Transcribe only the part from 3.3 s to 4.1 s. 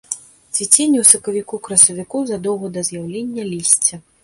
лісця.